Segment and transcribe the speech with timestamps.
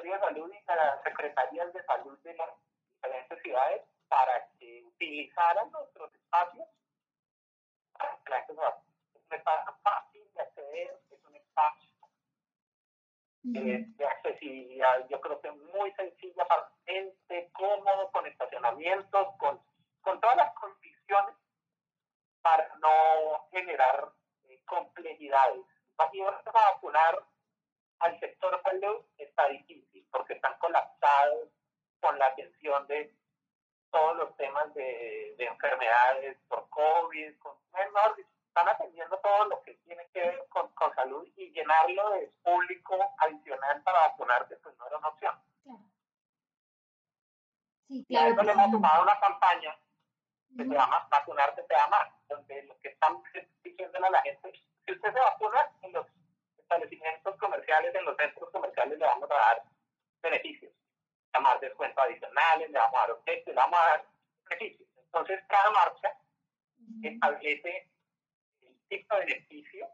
[0.00, 2.48] Ministerio de Salud y las secretarías de salud de las
[2.94, 6.66] diferentes ciudades para que utilizaran nuestros espacios.
[8.34, 11.90] Es un espacio fácil de acceder, es un espacio
[13.54, 19.60] eh, de accesibilidad, yo creo que muy sencillo para gente, cómodo, con estacionamientos, con,
[20.00, 21.34] con todas las condiciones
[22.42, 24.12] para no generar
[24.48, 25.64] eh, complejidades.
[26.14, 26.40] Y a
[26.72, 27.22] vacunar
[28.00, 31.48] al sector salud está difícil porque están colapsados
[32.00, 33.14] con la atención de
[33.90, 37.56] todos los temas de, de enfermedades por COVID, con,
[38.46, 42.96] están atendiendo todo lo que tiene que ver con, con, salud y llenarlo de público
[43.18, 45.34] adicional para vacunarse, pues no era una opción.
[45.62, 45.80] Claro.
[47.88, 48.26] Sí, claro.
[48.26, 49.76] Y a eso le hemos sumado una campaña
[50.56, 53.22] que se llama Vacunarte te ama, donde lo que están
[53.62, 54.52] diciendo a la gente,
[54.84, 56.06] si usted se vacuna en los
[56.58, 57.29] establecimientos
[57.70, 59.62] comerciales, en los centros comerciales le vamos a dar
[60.22, 63.90] beneficios, le vamos a dar descuentos adicionales, le vamos a dar objetos, le vamos a
[63.90, 64.06] dar
[64.48, 64.88] beneficios.
[64.96, 66.16] Entonces, cada marcha
[67.02, 67.90] establece
[68.60, 69.88] el tipo de beneficio,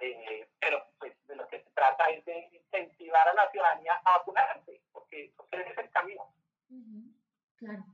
[0.00, 4.18] eh, pero pues, de lo que se trata es de incentivar a la ciudadanía a
[4.18, 6.34] vacunarse, porque, porque ese es el camino.
[7.56, 7.84] Claro.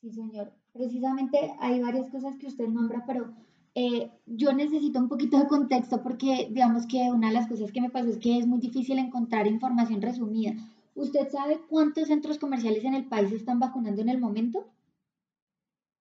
[0.00, 0.52] Sí, señor.
[0.72, 3.34] Precisamente hay varias cosas que usted nombra, pero
[3.80, 7.80] eh, yo necesito un poquito de contexto porque digamos que una de las cosas que
[7.80, 10.50] me pasó es que es muy difícil encontrar información resumida.
[10.96, 14.66] ¿Usted sabe cuántos centros comerciales en el país están vacunando en el momento?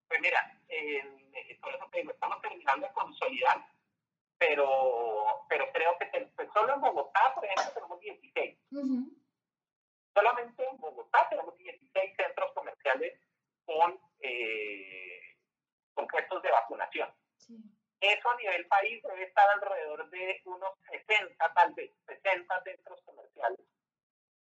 [0.08, 0.40] Pues mira,
[1.62, 3.68] por eso te digo, estamos terminando de consolidar,
[4.40, 4.66] pero,
[5.48, 8.58] pero creo que pues solo en Bogotá, por ejemplo, tenemos 16.
[10.16, 13.20] Solamente en Bogotá tenemos 16 centros comerciales
[13.66, 15.20] con, eh,
[15.94, 17.10] con puestos de vacunación.
[18.00, 23.60] Eso a nivel país debe estar alrededor de unos 60, tal vez, 60 centros comerciales,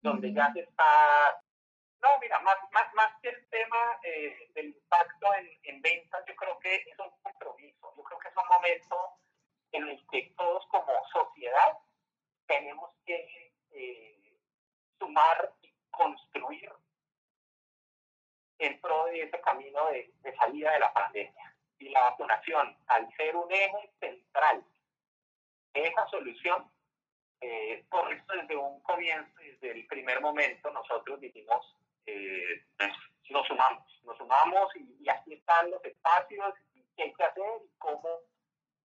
[0.01, 1.41] donde ya se está...
[1.99, 6.35] No, mira, más, más, más que el tema eh, del impacto en, en ventas, yo
[6.35, 9.17] creo que es un compromiso, yo creo que es un momento
[9.71, 11.77] en el que todos como sociedad
[12.45, 14.33] tenemos que eh,
[14.99, 16.71] sumar y construir
[18.59, 21.46] en pro de ese camino de, salida de la pandemia.
[21.79, 24.63] Y la vacunación, al ser un eje central
[25.73, 26.71] esa solución,
[27.41, 32.91] eh, por eso desde un comienzo, desde el primer momento, nosotros dijimos, eh, pues,
[33.29, 37.69] nos sumamos, nos sumamos y, aquí están los espacios y qué hay que hacer y
[37.77, 38.21] cómo,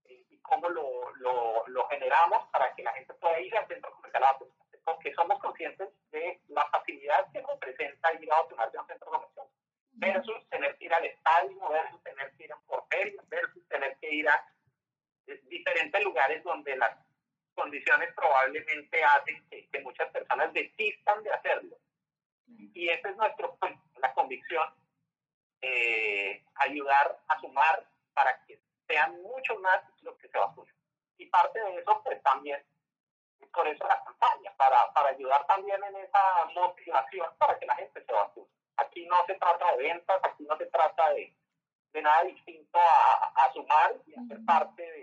[0.04, 4.24] y cómo lo, lo, lo, generamos para que la gente pueda ir al centro comercial.
[4.24, 8.86] A vacunarse, porque somos conscientes de la facilidad que representa ir a vacunarse a un
[8.86, 9.46] centro comercial
[9.94, 12.02] versus tener que ir al estadio, versus
[12.52, 14.52] que un porterio, versus tener que ir a
[15.26, 16.96] eh, diferentes lugares donde las
[17.54, 21.76] condiciones probablemente hacen que, muchas personas desistan de hacerlo.
[22.46, 24.62] Y esa es nuestro, pues, la convicción,
[25.60, 30.74] eh, ayudar a sumar para que sean muchos más los que se vacunen.
[31.18, 32.62] Y parte de eso, pues también,
[33.52, 38.04] por eso la campaña, para, para ayudar también en esa motivación para que la gente
[38.04, 38.48] se vacune.
[38.76, 41.34] Aquí no se trata de ventas, aquí no se trata de,
[41.92, 45.01] de nada distinto a, a, sumar y a ser parte de,